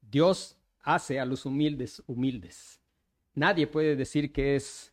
Dios 0.00 0.56
hace 0.80 1.20
a 1.20 1.24
los 1.24 1.44
humildes 1.46 2.02
humildes. 2.06 2.79
Nadie 3.34 3.66
puede 3.66 3.96
decir 3.96 4.32
que 4.32 4.56
es, 4.56 4.92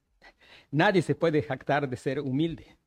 nadie 0.71 1.01
se 1.01 1.15
puede 1.15 1.41
jactar 1.41 1.89
de 1.89 1.97
ser 1.97 2.19
humilde. 2.19 2.77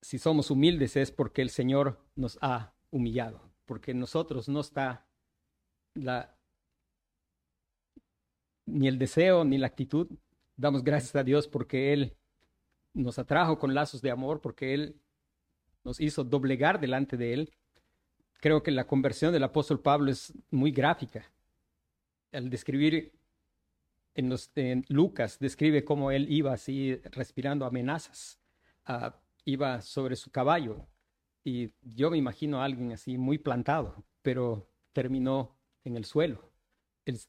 Si 0.00 0.18
somos 0.18 0.50
humildes 0.50 0.96
es 0.96 1.10
porque 1.10 1.42
el 1.42 1.50
Señor 1.50 2.00
nos 2.14 2.38
ha 2.40 2.72
humillado, 2.90 3.40
porque 3.64 3.92
nosotros 3.92 4.48
no 4.48 4.60
está 4.60 5.06
la, 5.94 6.36
ni 8.66 8.88
el 8.88 8.98
deseo 8.98 9.44
ni 9.44 9.58
la 9.58 9.66
actitud. 9.66 10.08
Damos 10.56 10.82
gracias 10.82 11.14
a 11.16 11.24
Dios 11.24 11.48
porque 11.48 11.92
Él 11.92 12.16
nos 12.94 13.18
atrajo 13.18 13.58
con 13.58 13.74
lazos 13.74 14.00
de 14.00 14.10
amor, 14.10 14.40
porque 14.40 14.74
Él 14.74 14.96
nos 15.84 16.00
hizo 16.00 16.24
doblegar 16.24 16.80
delante 16.80 17.16
de 17.16 17.32
Él. 17.32 17.52
Creo 18.40 18.62
que 18.62 18.70
la 18.70 18.86
conversión 18.86 19.32
del 19.32 19.44
apóstol 19.44 19.80
Pablo 19.80 20.10
es 20.10 20.32
muy 20.50 20.70
gráfica. 20.70 21.30
Al 22.32 22.50
describir 22.50 23.12
en, 24.16 24.84
Lucas 24.88 25.38
describe 25.38 25.84
cómo 25.84 26.10
él 26.10 26.26
iba 26.30 26.52
así 26.52 26.96
respirando 27.12 27.66
amenazas. 27.66 28.40
Ah, 28.84 29.20
iba 29.44 29.80
sobre 29.82 30.16
su 30.16 30.30
caballo 30.30 30.86
y 31.44 31.70
yo 31.82 32.10
me 32.10 32.18
imagino 32.18 32.60
a 32.60 32.64
alguien 32.64 32.92
así 32.92 33.18
muy 33.18 33.38
plantado, 33.38 34.04
pero 34.22 34.68
terminó 34.92 35.56
en 35.84 35.96
el 35.96 36.04
suelo. 36.04 36.50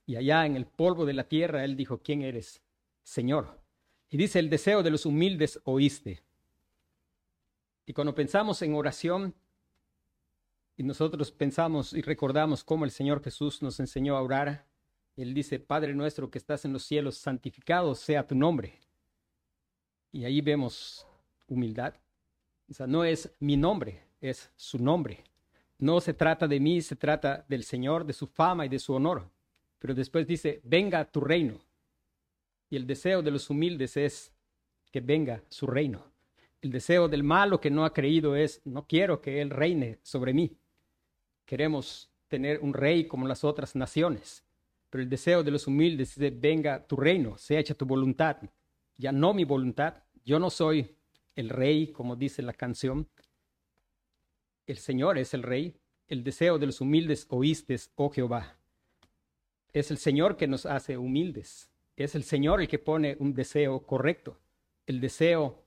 y 0.07 0.15
allá 0.15 0.45
en 0.47 0.55
el 0.55 0.65
polvo 0.65 1.05
de 1.05 1.13
la 1.13 1.27
tierra 1.27 1.63
él 1.63 1.75
dijo, 1.75 2.01
¿quién 2.01 2.23
eres? 2.23 2.63
Señor. 3.03 3.61
Y 4.09 4.17
dice, 4.17 4.39
el 4.39 4.49
deseo 4.49 4.81
de 4.81 4.89
los 4.89 5.05
humildes 5.05 5.59
oíste. 5.65 6.23
Y 7.85 7.93
cuando 7.93 8.15
pensamos 8.15 8.61
en 8.63 8.73
oración, 8.73 9.35
y 10.77 10.83
nosotros 10.83 11.31
pensamos 11.31 11.93
y 11.93 12.01
recordamos 12.01 12.63
cómo 12.63 12.85
el 12.85 12.91
Señor 12.91 13.23
Jesús 13.23 13.61
nos 13.61 13.79
enseñó 13.79 14.15
a 14.15 14.21
orar, 14.21 14.66
él 15.17 15.33
dice, 15.33 15.59
Padre 15.59 15.93
nuestro 15.93 16.29
que 16.29 16.37
estás 16.37 16.63
en 16.63 16.73
los 16.73 16.83
cielos, 16.83 17.17
santificado 17.17 17.95
sea 17.95 18.27
tu 18.27 18.35
nombre. 18.35 18.79
Y 20.11 20.25
ahí 20.25 20.41
vemos 20.41 21.07
humildad. 21.47 21.95
O 22.69 22.73
sea, 22.73 22.85
no 22.85 23.03
es 23.03 23.33
mi 23.39 23.57
nombre, 23.57 24.03
es 24.21 24.51
su 24.55 24.77
nombre. 24.77 25.23
No 25.79 25.99
se 26.01 26.13
trata 26.13 26.47
de 26.47 26.59
mí, 26.59 26.81
se 26.81 26.95
trata 26.95 27.45
del 27.49 27.63
Señor, 27.63 28.05
de 28.05 28.13
su 28.13 28.27
fama 28.27 28.65
y 28.65 28.69
de 28.69 28.79
su 28.79 28.93
honor. 28.93 29.29
Pero 29.79 29.93
después 29.93 30.27
dice, 30.27 30.61
venga 30.63 31.05
tu 31.05 31.21
reino. 31.21 31.59
Y 32.69 32.75
el 32.75 32.85
deseo 32.85 33.21
de 33.21 33.31
los 33.31 33.49
humildes 33.49 33.97
es 33.97 34.33
que 34.91 35.01
venga 35.01 35.43
su 35.49 35.65
reino. 35.67 36.03
El 36.61 36.71
deseo 36.71 37.07
del 37.07 37.23
malo 37.23 37.59
que 37.59 37.69
no 37.69 37.85
ha 37.85 37.93
creído 37.93 38.35
es, 38.35 38.61
no 38.65 38.87
quiero 38.87 39.21
que 39.21 39.41
Él 39.41 39.49
reine 39.49 39.99
sobre 40.03 40.33
mí. 40.33 40.57
Queremos 41.45 42.11
tener 42.27 42.59
un 42.59 42.73
rey 42.73 43.07
como 43.07 43.27
las 43.27 43.43
otras 43.43 43.75
naciones. 43.75 44.43
El 44.99 45.09
deseo 45.09 45.43
de 45.43 45.51
los 45.51 45.67
humildes 45.67 46.17
es 46.17 46.39
venga 46.39 46.85
tu 46.85 46.95
reino, 46.95 47.37
sea 47.37 47.59
hecha 47.59 47.73
tu 47.73 47.85
voluntad, 47.85 48.37
ya 48.97 49.11
no 49.11 49.33
mi 49.33 49.43
voluntad. 49.43 50.03
Yo 50.25 50.39
no 50.39 50.49
soy 50.49 50.95
el 51.35 51.49
rey, 51.49 51.91
como 51.91 52.15
dice 52.15 52.41
la 52.41 52.53
canción. 52.53 53.07
El 54.65 54.77
Señor 54.77 55.17
es 55.17 55.33
el 55.33 55.43
rey. 55.43 55.79
El 56.07 56.23
deseo 56.23 56.57
de 56.57 56.65
los 56.65 56.81
humildes 56.81 57.27
oíste, 57.29 57.77
oh 57.95 58.09
Jehová. 58.09 58.57
Es 59.71 59.91
el 59.91 59.97
Señor 59.97 60.35
que 60.35 60.47
nos 60.47 60.65
hace 60.65 60.97
humildes. 60.97 61.69
Es 61.95 62.15
el 62.15 62.23
Señor 62.23 62.61
el 62.61 62.67
que 62.67 62.79
pone 62.79 63.15
un 63.19 63.33
deseo 63.33 63.85
correcto. 63.85 64.39
El 64.85 64.99
deseo 64.99 65.63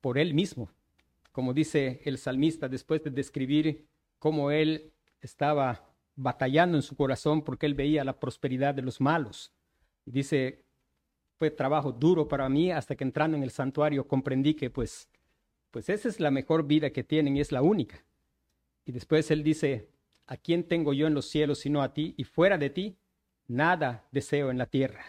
por 0.00 0.18
Él 0.18 0.34
mismo. 0.34 0.70
Como 1.32 1.52
dice 1.52 2.00
el 2.04 2.18
salmista 2.18 2.68
después 2.68 3.02
de 3.02 3.10
describir 3.10 3.86
cómo 4.18 4.50
Él 4.50 4.92
estaba 5.20 5.89
batallando 6.22 6.76
en 6.76 6.82
su 6.82 6.96
corazón 6.96 7.42
porque 7.42 7.64
él 7.64 7.74
veía 7.74 8.04
la 8.04 8.20
prosperidad 8.20 8.74
de 8.74 8.82
los 8.82 9.00
malos. 9.00 9.52
dice, 10.04 10.64
fue 11.38 11.50
trabajo 11.50 11.92
duro 11.92 12.28
para 12.28 12.48
mí 12.50 12.70
hasta 12.70 12.94
que 12.94 13.04
entrando 13.04 13.36
en 13.36 13.42
el 13.42 13.50
santuario 13.50 14.06
comprendí 14.06 14.52
que 14.52 14.68
pues, 14.68 15.08
pues 15.70 15.88
esa 15.88 16.08
es 16.08 16.20
la 16.20 16.30
mejor 16.30 16.66
vida 16.66 16.90
que 16.90 17.02
tienen 17.02 17.36
y 17.36 17.40
es 17.40 17.52
la 17.52 17.62
única. 17.62 18.04
Y 18.84 18.92
después 18.92 19.30
él 19.30 19.42
dice, 19.42 19.88
¿a 20.26 20.36
quién 20.36 20.64
tengo 20.64 20.92
yo 20.92 21.06
en 21.06 21.14
los 21.14 21.26
cielos 21.26 21.60
sino 21.60 21.82
a 21.82 21.94
ti? 21.94 22.14
Y 22.18 22.24
fuera 22.24 22.58
de 22.58 22.68
ti, 22.68 22.98
nada 23.46 24.06
deseo 24.12 24.50
en 24.50 24.58
la 24.58 24.66
tierra. 24.66 25.02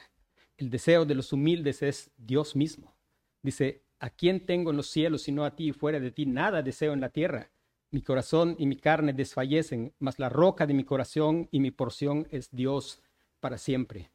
El 0.55 0.69
deseo 0.69 1.03
de 1.03 1.15
los 1.15 1.33
humildes 1.33 1.81
es 1.81 2.09
Dios 2.15 2.55
mismo. 2.55 2.95
Dice, 3.41 3.83
¿a 3.99 4.09
quién 4.09 4.45
tengo 4.45 4.71
en 4.71 4.77
los 4.77 4.87
cielos 4.87 5.23
sino 5.23 5.43
a 5.43 5.57
ti? 5.57 5.69
Y 5.69 5.73
fuera 5.73 5.99
de 5.99 6.11
ti, 6.11 6.25
nada 6.25 6.61
deseo 6.61 6.93
en 6.93 7.01
la 7.01 7.09
tierra. 7.09 7.50
Mi 7.91 8.01
corazón 8.01 8.55
y 8.57 8.67
mi 8.67 8.77
carne 8.77 9.11
desfallecen, 9.11 9.93
mas 9.99 10.17
la 10.17 10.29
roca 10.29 10.65
de 10.65 10.73
mi 10.73 10.85
corazón 10.85 11.49
y 11.51 11.59
mi 11.59 11.71
porción 11.71 12.25
es 12.31 12.49
Dios 12.49 13.01
para 13.41 13.57
siempre. 13.57 14.09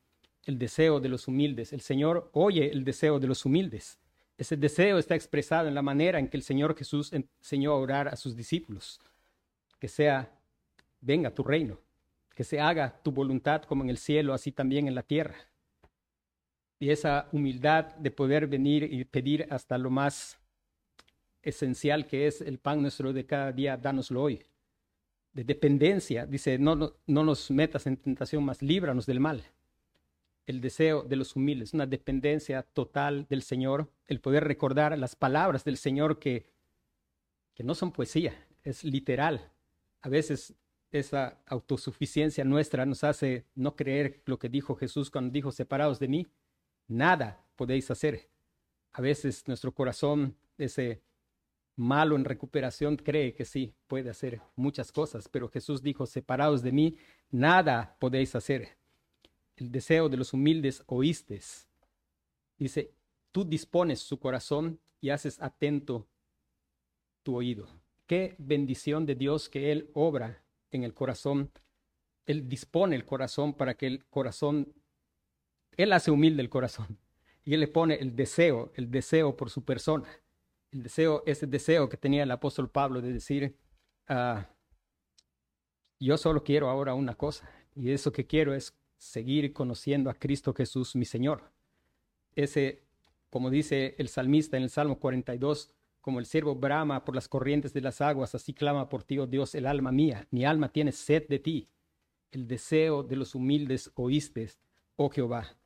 El 0.44 0.58
deseo 0.58 0.98
de 0.98 1.10
los 1.10 1.28
humildes. 1.28 1.74
El 1.74 1.82
Señor 1.82 2.30
oye 2.32 2.72
el 2.72 2.84
deseo 2.84 3.20
de 3.20 3.26
los 3.26 3.44
humildes. 3.44 3.98
Ese 4.38 4.56
deseo 4.56 4.96
está 4.96 5.14
expresado 5.14 5.68
en 5.68 5.74
la 5.74 5.82
manera 5.82 6.18
en 6.18 6.28
que 6.28 6.38
el 6.38 6.42
Señor 6.42 6.74
Jesús 6.74 7.12
enseñó 7.12 7.72
a 7.72 7.76
orar 7.76 8.08
a 8.08 8.16
sus 8.16 8.34
discípulos. 8.34 8.98
Que 9.78 9.88
sea, 9.88 10.30
venga 11.02 11.34
tu 11.34 11.42
reino, 11.42 11.78
que 12.34 12.44
se 12.44 12.58
haga 12.60 12.98
tu 13.02 13.12
voluntad 13.12 13.62
como 13.64 13.84
en 13.84 13.90
el 13.90 13.98
cielo, 13.98 14.32
así 14.32 14.52
también 14.52 14.88
en 14.88 14.94
la 14.94 15.02
tierra. 15.02 15.36
Y 16.78 16.90
esa 16.90 17.28
humildad 17.32 17.94
de 17.96 18.10
poder 18.10 18.46
venir 18.46 18.84
y 18.90 19.04
pedir 19.04 19.46
hasta 19.50 19.76
lo 19.76 19.90
más 19.90 20.38
esencial 21.46 22.06
que 22.06 22.26
es 22.26 22.40
el 22.40 22.58
pan 22.58 22.82
nuestro 22.82 23.12
de 23.12 23.24
cada 23.24 23.52
día, 23.52 23.76
dánoslo 23.76 24.22
hoy. 24.22 24.42
De 25.32 25.44
dependencia, 25.44 26.26
dice, 26.26 26.58
no, 26.58 26.74
no, 26.74 26.96
nos 27.06 27.50
metas 27.50 27.86
en 27.86 27.96
tentación, 27.96 28.44
más 28.44 28.62
líbranos 28.62 29.06
del 29.06 29.20
mal. 29.20 29.44
El 30.46 30.60
deseo 30.60 31.02
de 31.02 31.16
los 31.16 31.36
humildes, 31.36 31.72
una 31.72 31.86
dependencia 31.86 32.62
total 32.62 33.26
del 33.28 33.42
Señor, 33.42 33.90
el 34.06 34.20
poder 34.20 34.44
recordar 34.44 34.96
las 34.98 35.14
palabras 35.14 35.64
del 35.64 35.76
Señor 35.76 36.18
que, 36.18 36.46
que 37.54 37.64
no 37.64 37.74
son 37.74 37.92
poesía, 37.92 38.34
es 38.64 38.82
literal. 38.82 39.52
A 40.02 40.08
veces 40.08 40.54
esa 40.90 41.38
autosuficiencia 41.46 42.44
nuestra 42.44 42.86
nos 42.86 43.04
hace 43.04 43.44
no 43.54 43.76
creer 43.76 44.22
lo 44.24 44.38
que 44.38 44.48
dijo 44.48 44.74
Jesús 44.74 45.10
cuando 45.10 45.32
dijo, 45.32 45.52
separados 45.52 45.98
de 45.98 46.08
mí, 46.08 46.26
nada 46.88 47.44
podéis 47.54 47.90
hacer. 47.90 48.28
A 48.92 49.00
veces 49.00 49.46
nuestro 49.46 49.72
corazón, 49.72 50.36
ese 50.58 51.02
malo 51.76 52.16
en 52.16 52.24
recuperación 52.24 52.96
cree 52.96 53.34
que 53.34 53.44
sí, 53.44 53.74
puede 53.86 54.10
hacer 54.10 54.40
muchas 54.56 54.90
cosas, 54.90 55.28
pero 55.28 55.48
Jesús 55.48 55.82
dijo, 55.82 56.06
separados 56.06 56.62
de 56.62 56.72
mí, 56.72 56.96
nada 57.30 57.96
podéis 58.00 58.34
hacer. 58.34 58.76
El 59.56 59.70
deseo 59.70 60.08
de 60.08 60.16
los 60.16 60.32
humildes 60.32 60.82
oístes. 60.86 61.68
Dice, 62.58 62.92
tú 63.30 63.44
dispones 63.44 64.00
su 64.00 64.18
corazón 64.18 64.80
y 65.00 65.10
haces 65.10 65.40
atento 65.40 66.06
tu 67.22 67.36
oído. 67.36 67.68
Qué 68.06 68.34
bendición 68.38 69.04
de 69.04 69.14
Dios 69.14 69.48
que 69.48 69.72
Él 69.72 69.90
obra 69.92 70.42
en 70.70 70.82
el 70.82 70.94
corazón. 70.94 71.50
Él 72.24 72.48
dispone 72.48 72.96
el 72.96 73.04
corazón 73.04 73.54
para 73.54 73.74
que 73.74 73.86
el 73.86 74.04
corazón, 74.06 74.72
Él 75.76 75.92
hace 75.92 76.10
humilde 76.10 76.42
el 76.42 76.48
corazón 76.48 76.98
y 77.44 77.54
Él 77.54 77.60
le 77.60 77.68
pone 77.68 77.94
el 77.94 78.16
deseo, 78.16 78.72
el 78.74 78.90
deseo 78.90 79.36
por 79.36 79.50
su 79.50 79.64
persona. 79.64 80.08
El 80.72 80.82
deseo, 80.82 81.22
ese 81.26 81.46
deseo 81.46 81.88
que 81.88 81.96
tenía 81.96 82.22
el 82.22 82.30
apóstol 82.30 82.70
Pablo 82.70 83.00
de 83.00 83.12
decir, 83.12 83.56
ah, 84.08 84.48
yo 85.98 86.16
solo 86.18 86.42
quiero 86.42 86.68
ahora 86.68 86.94
una 86.94 87.14
cosa 87.14 87.48
y 87.74 87.90
eso 87.90 88.12
que 88.12 88.26
quiero 88.26 88.54
es 88.54 88.76
seguir 88.98 89.52
conociendo 89.52 90.10
a 90.10 90.14
Cristo 90.14 90.54
Jesús, 90.54 90.96
mi 90.96 91.04
Señor. 91.04 91.50
Ese, 92.34 92.82
como 93.30 93.50
dice 93.50 93.94
el 93.98 94.08
salmista 94.08 94.56
en 94.56 94.64
el 94.64 94.70
Salmo 94.70 94.98
42, 94.98 95.70
como 96.00 96.18
el 96.20 96.26
siervo 96.26 96.54
brama 96.54 97.04
por 97.04 97.14
las 97.14 97.28
corrientes 97.28 97.72
de 97.72 97.80
las 97.80 98.00
aguas, 98.00 98.34
así 98.34 98.54
clama 98.54 98.88
por 98.88 99.02
ti, 99.02 99.18
oh 99.18 99.26
Dios, 99.26 99.54
el 99.54 99.66
alma 99.66 99.90
mía. 99.90 100.26
Mi 100.30 100.44
alma 100.44 100.70
tiene 100.70 100.92
sed 100.92 101.26
de 101.28 101.38
ti. 101.38 101.68
El 102.30 102.46
deseo 102.46 103.02
de 103.02 103.16
los 103.16 103.34
humildes 103.34 103.90
oíste, 103.94 104.48
oh 104.96 105.10
Jehová. 105.10 105.56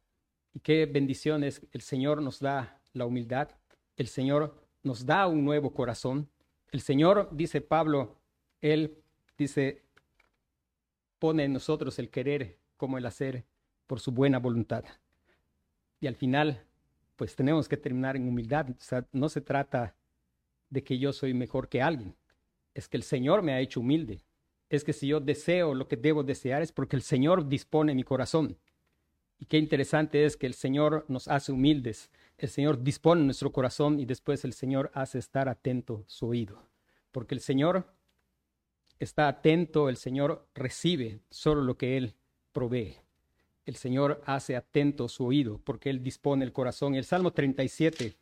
Y 0.53 0.61
qué 0.61 0.87
bendiciones 0.87 1.67
el 1.73 1.83
Señor 1.83 2.23
nos 2.23 2.41
da 2.41 2.81
la 2.93 3.07
humildad. 3.07 3.51
El 3.97 4.09
Señor 4.09 4.60
nos 4.83 5.05
da 5.05 5.27
un 5.27 5.45
nuevo 5.45 5.73
corazón. 5.73 6.29
El 6.73 6.81
Señor, 6.81 7.29
dice 7.33 7.61
Pablo, 7.61 8.17
Él 8.61 8.97
dice, 9.37 9.83
pone 11.19 11.45
en 11.45 11.53
nosotros 11.53 11.99
el 11.99 12.11
querer 12.11 12.59
como 12.77 12.99
el 12.99 13.07
hacer 13.07 13.45
por 13.87 14.01
su 14.01 14.13
buena 14.13 14.39
voluntad. 14.39 14.85
Y 16.01 16.07
al 16.07 16.15
final, 16.15 16.65
pues 17.17 17.37
tenemos 17.37 17.69
que 17.69 17.77
terminar 17.77 18.17
en 18.17 18.27
humildad. 18.27 18.71
O 18.71 18.75
sea, 18.79 19.07
no 19.13 19.29
se 19.29 19.41
trata 19.41 19.95
de 20.71 20.83
que 20.83 20.99
yo 20.99 21.13
soy 21.13 21.35
mejor 21.35 21.69
que 21.69 21.83
alguien. 21.83 22.15
Es 22.73 22.89
que 22.89 22.97
el 22.97 23.03
Señor 23.03 23.43
me 23.43 23.53
ha 23.53 23.61
hecho 23.61 23.81
humilde. 23.81 24.23
Es 24.71 24.85
que 24.85 24.93
si 24.93 25.09
yo 25.09 25.21
deseo 25.21 25.75
lo 25.75 25.89
que 25.89 25.97
debo 25.97 26.23
desear 26.23 26.63
es 26.63 26.73
porque 26.73 26.97
el 26.97 27.03
Señor 27.03 27.49
dispone 27.49 27.95
mi 27.95 28.05
corazón. 28.05 28.57
Y 29.39 29.47
qué 29.47 29.59
interesante 29.59 30.25
es 30.25 30.37
que 30.37 30.47
el 30.47 30.55
Señor 30.55 31.05
nos 31.09 31.29
hace 31.29 31.51
humildes. 31.51 32.11
El 32.41 32.49
Señor 32.49 32.83
dispone 32.83 33.23
nuestro 33.23 33.53
corazón 33.53 34.01
y 34.01 34.07
después 34.07 34.47
el 34.47 34.55
Señor 34.55 34.91
hace 34.95 35.19
estar 35.19 35.51
atento 35.51 36.05
su 36.07 36.29
oído. 36.29 36.59
Porque 37.13 37.35
el 37.35 37.43
Señor 37.43 37.93
está 38.99 39.29
atento, 39.29 39.91
el 39.91 39.99
Señor 39.99 40.49
recibe 40.55 41.21
solo 41.29 41.61
lo 41.61 41.77
que 41.77 41.99
Él 41.99 42.15
provee. 42.53 42.97
El 43.67 43.77
Señor 43.77 44.23
hace 44.25 44.57
atento 44.57 45.07
su 45.11 45.27
oído 45.27 45.61
porque 45.63 45.91
Él 45.91 46.03
dispone 46.03 46.43
el 46.43 46.55
corazón. 46.55 46.95
El 46.95 47.05
Salmo 47.05 47.31
37. 47.35 48.17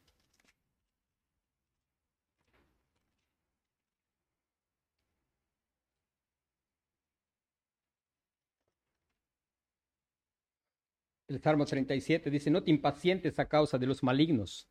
El 11.28 11.42
Salmo 11.42 11.66
37 11.66 12.30
dice, 12.30 12.50
no 12.50 12.62
te 12.62 12.70
impacientes 12.70 13.38
a 13.38 13.48
causa 13.48 13.76
de 13.76 13.86
los 13.86 14.02
malignos, 14.02 14.66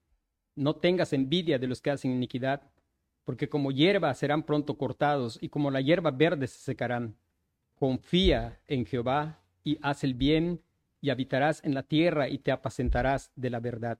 no 0.55 0.75
tengas 0.75 1.13
envidia 1.13 1.59
de 1.59 1.67
los 1.67 1.81
que 1.81 1.91
hacen 1.91 2.11
iniquidad, 2.11 2.63
porque 3.25 3.47
como 3.47 3.71
hierba 3.71 4.11
serán 4.15 4.41
pronto 4.41 4.75
cortados 4.75 5.37
y 5.39 5.49
como 5.49 5.69
la 5.69 5.81
hierba 5.81 6.09
verde 6.09 6.47
se 6.47 6.57
secarán. 6.57 7.15
Confía 7.75 8.59
en 8.67 8.87
Jehová 8.87 9.39
y 9.63 9.77
haz 9.83 10.03
el 10.03 10.15
bien, 10.15 10.61
y 10.99 11.11
habitarás 11.11 11.63
en 11.63 11.75
la 11.75 11.83
tierra 11.83 12.27
y 12.27 12.39
te 12.39 12.51
apacentarás 12.51 13.31
de 13.35 13.51
la 13.51 13.59
verdad. 13.59 13.99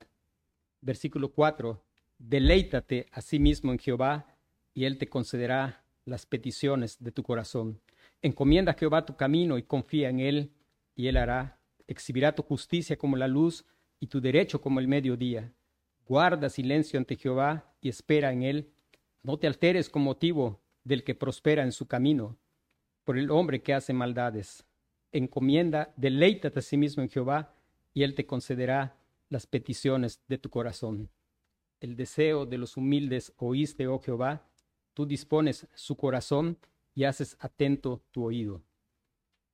Versículo 0.82 1.32
4. 1.32 1.84
Deleítate 2.18 3.06
a 3.12 3.22
sí 3.22 3.38
mismo 3.38 3.72
en 3.72 3.78
Jehová, 3.78 4.36
y 4.74 4.86
él 4.86 4.98
te 4.98 5.08
concederá 5.08 5.84
las 6.06 6.26
peticiones 6.26 6.98
de 7.04 7.12
tu 7.12 7.22
corazón. 7.22 7.82
Encomienda 8.24 8.72
a 8.72 8.76
Jehová 8.76 9.06
tu 9.06 9.16
camino 9.16 9.60
y 9.60 9.64
confía 9.64 10.10
en 10.10 10.20
él, 10.20 10.52
y 10.96 11.08
él 11.08 11.18
hará. 11.18 11.57
Exhibirá 11.88 12.36
tu 12.36 12.44
justicia 12.44 12.98
como 12.98 13.18
la 13.18 13.28
luz 13.28 13.66
y 14.00 14.08
tu 14.08 14.22
derecho 14.22 14.62
como 14.62 14.80
el 14.80 14.88
mediodía. 14.88 15.54
Guarda 16.06 16.50
silencio 16.50 17.00
ante 17.00 17.16
Jehová 17.16 17.74
y 17.82 17.90
espera 17.90 18.32
en 18.32 18.44
él. 18.44 18.70
No 19.24 19.38
te 19.38 19.48
alteres 19.48 19.90
con 19.90 20.04
motivo 20.04 20.62
del 20.84 21.04
que 21.04 21.16
prospera 21.16 21.64
en 21.64 21.72
su 21.72 21.88
camino, 21.88 22.38
por 23.04 23.18
el 23.18 23.32
hombre 23.32 23.62
que 23.62 23.74
hace 23.74 23.94
maldades 23.94 24.68
encomienda, 25.12 25.94
deleítate 25.96 26.60
a 26.60 26.62
sí 26.62 26.78
mismo 26.78 27.04
en 27.04 27.10
Jehová 27.10 27.54
y 27.94 28.04
Él 28.04 28.16
te 28.16 28.26
concederá 28.26 28.98
las 29.30 29.48
peticiones 29.48 30.22
de 30.28 30.38
tu 30.38 30.50
corazón. 30.50 31.10
El 31.80 31.96
deseo 31.96 32.46
de 32.46 32.58
los 32.58 32.78
humildes 32.78 33.34
oíste, 33.38 33.88
oh 33.88 34.00
Jehová, 34.00 34.48
tú 34.94 35.06
dispones 35.06 35.68
su 35.76 35.96
corazón 35.96 36.58
y 36.96 37.04
haces 37.04 37.38
atento 37.40 38.02
tu 38.12 38.24
oído. 38.24 38.62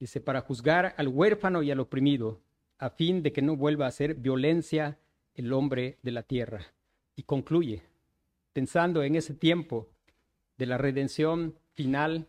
Dice, 0.03 0.19
para 0.19 0.41
juzgar 0.41 0.95
al 0.97 1.07
huérfano 1.07 1.63
y 1.63 1.71
al 1.71 1.79
oprimido, 1.79 2.41
a 2.77 2.89
fin 2.89 3.23
de 3.23 3.31
que 3.31 3.41
no 3.41 3.55
vuelva 3.55 3.85
a 3.85 3.87
hacer 3.87 4.15
violencia 4.15 4.99
el 5.33 5.53
hombre 5.53 5.97
de 6.01 6.11
la 6.11 6.23
tierra. 6.23 6.73
Y 7.15 7.23
concluye, 7.23 7.83
pensando 8.51 9.01
en 9.01 9.15
ese 9.15 9.33
tiempo 9.33 9.87
de 10.57 10.65
la 10.65 10.77
redención 10.77 11.57
final 11.71 12.27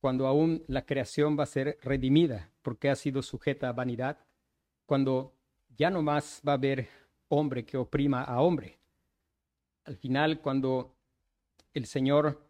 cuando 0.00 0.26
aún 0.26 0.64
la 0.68 0.86
creación 0.86 1.38
va 1.38 1.42
a 1.42 1.54
ser 1.54 1.76
redimida 1.82 2.50
porque 2.62 2.88
ha 2.88 2.96
sido 2.96 3.20
sujeta 3.20 3.68
a 3.68 3.74
vanidad, 3.74 4.16
cuando 4.86 5.34
ya 5.76 5.90
no 5.90 6.00
más 6.00 6.40
va 6.48 6.52
a 6.52 6.54
haber 6.54 6.88
hombre 7.28 7.66
que 7.66 7.76
oprima 7.76 8.22
a 8.22 8.40
hombre. 8.40 8.78
Al 9.84 9.98
final, 9.98 10.40
cuando 10.40 10.96
el 11.74 11.84
Señor, 11.84 12.42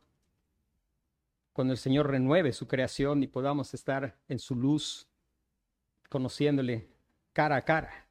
cuando 1.53 1.73
el 1.73 1.79
Señor 1.79 2.11
renueve 2.11 2.53
su 2.53 2.67
creación 2.67 3.23
y 3.23 3.27
podamos 3.27 3.75
estar 3.75 4.17
en 4.29 4.39
su 4.39 4.55
luz, 4.55 5.07
conociéndole 6.09 6.89
cara 7.33 7.57
a 7.57 7.65
cara, 7.65 8.07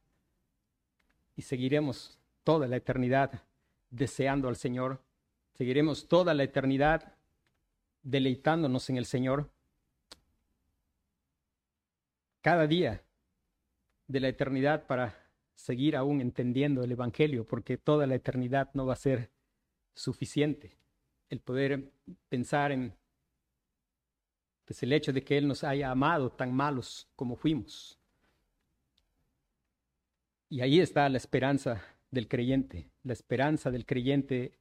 y 1.36 1.42
seguiremos 1.42 2.20
toda 2.44 2.68
la 2.68 2.76
eternidad 2.76 3.44
deseando 3.90 4.48
al 4.48 4.56
Señor, 4.56 5.02
seguiremos 5.54 6.08
toda 6.08 6.34
la 6.34 6.44
eternidad 6.44 7.16
deleitándonos 8.04 8.90
en 8.90 8.98
el 8.98 9.06
Señor. 9.06 9.50
Cada 12.42 12.68
día 12.68 13.04
de 14.08 14.20
la 14.20 14.28
eternidad 14.28 14.88
para 14.88 15.16
seguir 15.56 15.96
aún 15.96 16.22
entendiendo 16.22 16.84
el 16.84 16.92
Evangelio, 16.92 17.46
porque 17.46 17.78
toda 17.78 18.08
la 18.08 18.16
eternidad 18.16 18.70
no 18.74 18.86
va 18.86 18.94
a 18.94 18.98
ser 18.98 19.30
suficiente. 19.94 20.76
El 21.30 21.40
poder 21.40 21.92
pensar 22.30 22.72
en 22.72 22.96
pues, 24.72 24.84
el 24.84 24.94
hecho 24.94 25.12
de 25.12 25.22
que 25.22 25.38
Él 25.38 25.48
nos 25.48 25.66
haya 25.66 25.92
amado 25.92 26.32
tan 26.32 26.54
malos 26.54 27.08
como 27.18 27.36
fuimos. 27.36 28.00
Y 30.48 30.62
ahí 30.62 30.80
está 30.80 31.10
la 31.10 31.18
esperanza 31.18 31.84
del 32.10 32.30
creyente. 32.30 32.90
La 33.04 33.12
esperanza 33.12 33.70
del 33.70 33.86
creyente 33.86 34.58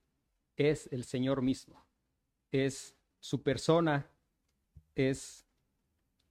es 0.56 0.88
el 0.90 1.04
Señor 1.04 1.42
mismo, 1.42 1.84
es 2.50 2.96
su 3.20 3.42
persona 3.42 4.10
es, 4.96 5.46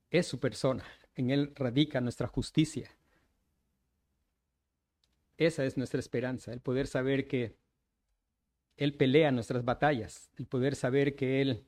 es 0.09 0.27
su 0.27 0.39
persona. 0.41 0.83
En 1.15 1.29
Él 1.29 1.53
radica 1.55 2.01
nuestra 2.01 2.27
justicia. 2.27 2.91
Esa 5.37 5.63
es 5.63 5.77
nuestra 5.77 6.01
esperanza, 6.01 6.51
el 6.51 6.59
poder 6.59 6.85
saber 6.85 7.27
que 7.27 7.55
Él 8.75 8.93
pelea 8.93 9.31
nuestras 9.31 9.63
batallas, 9.63 10.29
el 10.37 10.47
poder 10.47 10.75
saber 10.75 11.15
que 11.15 11.41
Él 11.41 11.65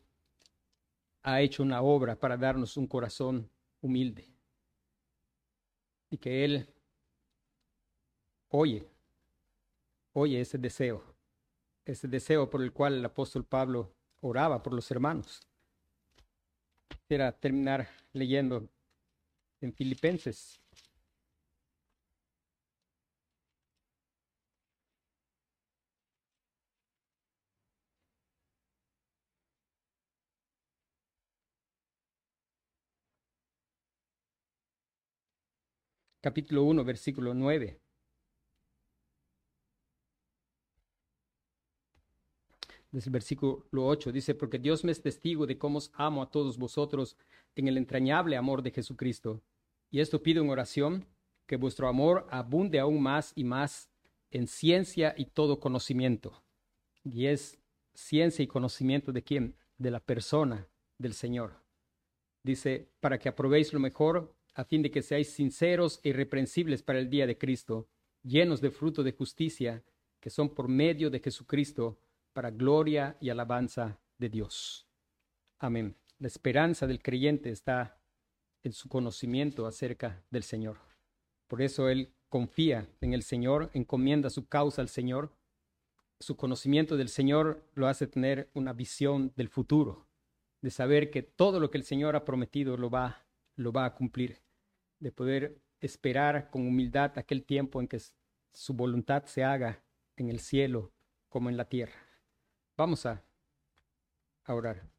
ha 1.24 1.42
hecho 1.42 1.64
una 1.64 1.82
obra 1.82 2.16
para 2.16 2.38
darnos 2.38 2.78
un 2.78 2.88
corazón 2.88 3.50
humilde 3.82 4.28
y 6.10 6.18
que 6.18 6.44
Él 6.46 6.68
oye, 8.50 8.88
oye 10.14 10.42
ese 10.42 10.58
deseo, 10.58 11.04
ese 11.86 12.08
deseo 12.08 12.50
por 12.50 12.62
el 12.62 12.72
cual 12.72 12.96
el 12.96 13.06
apóstol 13.06 13.46
Pablo 13.46 13.94
oraba 14.22 14.62
por 14.62 14.74
los 14.74 14.90
hermanos. 14.92 15.42
Quisiera 16.90 17.32
terminar 17.32 17.88
leyendo 18.14 18.68
en 19.62 19.74
Filipenses. 19.74 20.61
Capítulo 36.22 36.64
1, 36.64 36.84
versículo 36.84 37.34
9. 37.34 37.82
desde 42.92 43.08
el 43.08 43.14
versículo 43.14 43.66
8, 43.72 44.12
dice, 44.12 44.36
porque 44.36 44.60
Dios 44.60 44.84
me 44.84 44.92
es 44.92 45.02
testigo 45.02 45.48
de 45.48 45.58
cómo 45.58 45.78
os 45.78 45.92
amo 45.94 46.22
a 46.22 46.30
todos 46.30 46.58
vosotros 46.58 47.16
en 47.56 47.68
el 47.68 47.78
entrañable 47.78 48.36
amor 48.36 48.62
de 48.62 48.72
Jesucristo. 48.72 49.42
Y 49.90 50.02
esto 50.02 50.22
pido 50.22 50.44
en 50.44 50.50
oración, 50.50 51.08
que 51.46 51.56
vuestro 51.56 51.88
amor 51.88 52.28
abunde 52.30 52.80
aún 52.80 53.02
más 53.02 53.32
y 53.36 53.44
más 53.44 53.90
en 54.30 54.48
ciencia 54.48 55.14
y 55.18 55.26
todo 55.26 55.60
conocimiento, 55.60 56.44
Y 57.04 57.26
es 57.26 57.58
ciencia 57.94 58.44
y 58.44 58.48
conocimiento 58.48 59.12
de 59.12 59.24
quién? 59.24 59.56
De 59.78 59.90
la 59.90 60.00
persona 60.00 60.68
del 60.98 61.14
Señor. 61.14 61.56
Dice, 62.44 62.90
para 63.00 63.18
que 63.18 63.28
aprobéis 63.28 63.74
lo 63.74 63.80
mejor, 63.80 64.36
a 64.54 64.64
fin 64.64 64.82
de 64.82 64.92
que 64.92 65.02
seáis 65.02 65.34
sinceros 65.34 66.00
e 66.04 66.10
irreprensibles 66.10 66.84
para 66.84 67.00
el 67.00 67.10
día 67.10 67.26
de 67.26 67.38
Cristo, 67.38 67.88
llenos 68.24 68.62
de 68.62 68.72
fruto 68.72 69.04
de 69.04 69.14
justicia, 69.14 69.84
que 70.20 70.30
son 70.30 70.54
por 70.54 70.68
medio 70.68 71.10
de 71.10 71.20
Jesucristo, 71.20 72.00
para 72.34 72.52
gloria 72.52 73.18
y 73.20 73.30
alabanza 73.30 74.00
de 74.18 74.30
Dios. 74.30 74.88
Amén. 75.60 75.96
La 76.20 76.28
esperanza 76.28 76.88
del 76.88 77.02
creyente 77.02 77.50
está 77.50 78.00
en 78.64 78.74
su 78.74 78.90
conocimiento 78.90 79.66
acerca 79.66 80.24
del 80.30 80.44
Señor. 80.44 80.78
Por 81.48 81.62
eso 81.62 81.90
él 81.90 82.14
confía 82.30 82.88
en 83.02 83.14
el 83.14 83.24
Señor, 83.24 83.72
encomienda 83.74 84.30
su 84.30 84.48
causa 84.48 84.82
al 84.82 84.90
Señor. 84.90 85.34
Su 86.20 86.38
conocimiento 86.38 86.96
del 86.96 87.10
Señor 87.10 87.66
lo 87.74 87.88
hace 87.88 88.08
tener 88.08 88.50
una 88.54 88.74
visión 88.74 89.34
del 89.36 89.50
futuro, 89.50 90.08
de 90.62 90.70
saber 90.70 91.10
que 91.10 91.24
todo 91.24 91.60
lo 91.60 91.72
que 91.72 91.80
el 91.80 91.84
Señor 91.84 92.16
ha 92.16 92.24
prometido 92.24 92.78
lo 92.78 92.90
va, 92.90 93.26
lo 93.56 93.72
va 93.72 93.86
a 93.86 93.96
cumplir, 93.96 94.42
de 95.00 95.12
poder 95.12 95.62
esperar 95.80 96.50
con 96.50 96.68
humildad 96.68 97.18
aquel 97.18 97.44
tiempo 97.44 97.82
en 97.82 97.88
que 97.88 98.00
su 98.54 98.74
voluntad 98.74 99.26
se 99.26 99.44
haga 99.44 99.84
en 100.16 100.30
el 100.30 100.40
cielo 100.40 100.92
como 101.30 101.50
en 101.50 101.58
la 101.58 101.66
tierra. 101.66 102.08
Vamos 102.78 103.06
a, 103.06 103.24
a 104.44 104.54
orar. 104.54 104.84